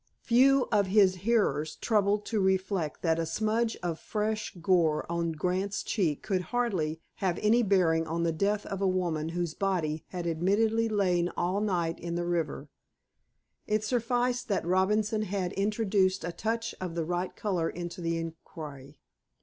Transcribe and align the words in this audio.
Few 0.23 0.67
of 0.71 0.87
his 0.87 1.17
hearers 1.17 1.75
troubled 1.75 2.25
to 2.25 2.39
reflect 2.41 3.03
that 3.03 3.19
a 3.19 3.25
smudge 3.27 3.77
of 3.83 3.99
fresh 3.99 4.55
gore 4.59 5.05
on 5.11 5.33
Grant's 5.33 5.83
cheek 5.83 6.23
could 6.23 6.41
hardly 6.49 6.99
have 7.17 7.37
any 7.43 7.61
bearing 7.61 8.07
on 8.07 8.23
the 8.23 8.31
death 8.31 8.65
of 8.65 8.81
a 8.81 8.87
woman 8.87 9.29
whose 9.29 9.53
body 9.53 10.03
had 10.07 10.25
admittedly 10.25 10.89
lain 10.89 11.29
all 11.37 11.61
night 11.61 11.99
in 11.99 12.15
the 12.15 12.25
river. 12.25 12.67
It 13.67 13.83
sufficed 13.83 14.47
that 14.47 14.65
Robinson 14.65 15.21
had 15.21 15.53
introduced 15.53 16.23
a 16.23 16.31
touch 16.31 16.73
of 16.81 16.95
the 16.95 17.05
right 17.05 17.35
color 17.35 17.69
into 17.69 18.01
the 18.01 18.17
inquiry. 18.17 18.97